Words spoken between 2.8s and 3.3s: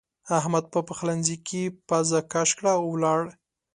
ولاړ.